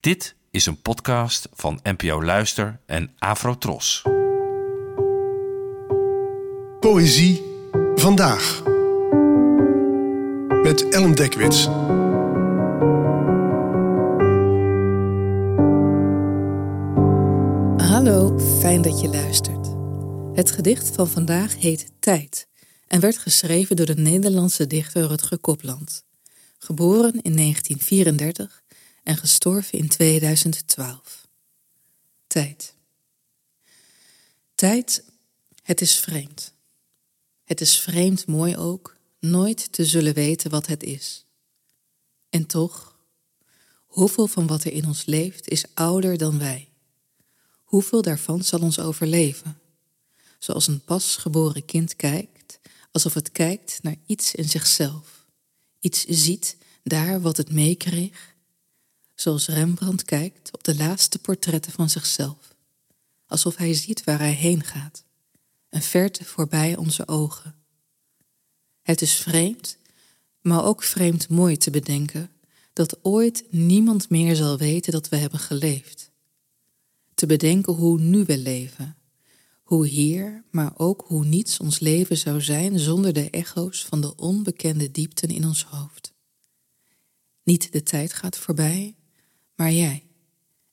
[0.00, 4.02] Dit is een podcast van NPO Luister en Afrotros.
[6.80, 7.42] Poëzie
[7.94, 8.62] vandaag.
[10.62, 11.64] Met Ellen Dekwits.
[17.88, 19.68] Hallo, fijn dat je luistert.
[20.36, 22.46] Het gedicht van vandaag heet Tijd
[22.86, 26.04] en werd geschreven door de Nederlandse dichter Rutger Kopland.
[26.58, 28.59] Geboren in 1934
[29.10, 31.28] en gestorven in 2012.
[32.26, 32.74] Tijd.
[34.54, 35.04] Tijd,
[35.62, 36.52] het is vreemd.
[37.44, 41.24] Het is vreemd mooi ook, nooit te zullen weten wat het is.
[42.28, 42.98] En toch,
[43.86, 46.68] hoeveel van wat er in ons leeft is ouder dan wij?
[47.62, 49.60] Hoeveel daarvan zal ons overleven?
[50.38, 55.26] Zoals een pasgeboren kind kijkt, alsof het kijkt naar iets in zichzelf.
[55.80, 58.30] Iets ziet daar wat het meekreeg
[59.20, 62.54] zoals Rembrandt kijkt op de laatste portretten van zichzelf,
[63.26, 65.04] alsof hij ziet waar hij heen gaat,
[65.68, 67.54] een verte voorbij onze ogen.
[68.82, 69.78] Het is vreemd,
[70.40, 72.30] maar ook vreemd mooi te bedenken
[72.72, 76.10] dat ooit niemand meer zal weten dat we hebben geleefd.
[77.14, 78.96] Te bedenken hoe nu we leven,
[79.62, 84.16] hoe hier, maar ook hoe niets ons leven zou zijn zonder de echo's van de
[84.16, 86.12] onbekende diepten in ons hoofd.
[87.42, 88.94] Niet de tijd gaat voorbij,
[89.60, 90.06] maar jij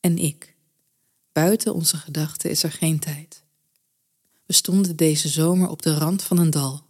[0.00, 0.54] en ik.
[1.32, 3.44] Buiten onze gedachten is er geen tijd.
[4.46, 6.86] We stonden deze zomer op de rand van een dal.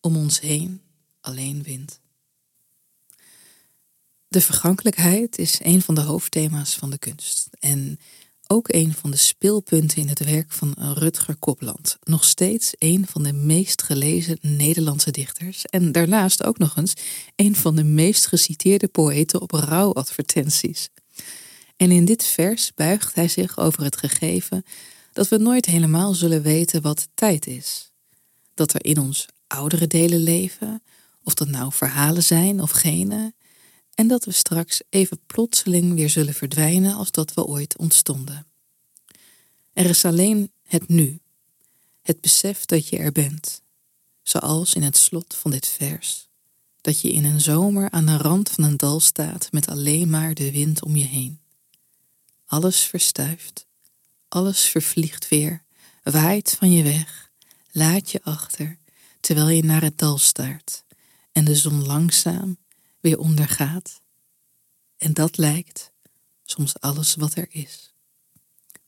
[0.00, 0.80] Om ons heen
[1.20, 2.00] alleen wind.
[4.28, 7.48] De vergankelijkheid is een van de hoofdthema's van de kunst.
[7.58, 7.98] En
[8.46, 11.98] ook een van de speelpunten in het werk van Rutger Kopland.
[12.02, 15.64] Nog steeds een van de meest gelezen Nederlandse dichters.
[15.64, 16.94] En daarnaast ook nog eens
[17.36, 20.88] een van de meest geciteerde poëten op rouwadvertenties.
[21.78, 24.64] En in dit vers buigt hij zich over het gegeven
[25.12, 27.90] dat we nooit helemaal zullen weten wat tijd is.
[28.54, 30.82] Dat er in ons oudere delen leven,
[31.22, 33.32] of dat nou verhalen zijn of gene,
[33.94, 38.46] en dat we straks even plotseling weer zullen verdwijnen als dat we ooit ontstonden.
[39.72, 41.20] Er is alleen het nu,
[42.02, 43.62] het besef dat je er bent,
[44.22, 46.28] zoals in het slot van dit vers,
[46.80, 50.34] dat je in een zomer aan de rand van een dal staat met alleen maar
[50.34, 51.40] de wind om je heen.
[52.50, 53.66] Alles verstuift,
[54.28, 55.62] alles vervliegt weer,
[56.02, 57.30] waait van je weg,
[57.70, 58.78] laat je achter,
[59.20, 60.84] terwijl je naar het dal staart
[61.32, 62.56] en de zon langzaam
[63.00, 64.00] weer ondergaat.
[64.96, 65.92] En dat lijkt
[66.44, 67.94] soms alles wat er is.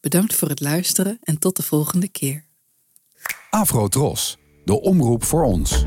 [0.00, 2.44] Bedankt voor het luisteren en tot de volgende keer.
[3.50, 5.84] Afro Tros, de omroep voor ons.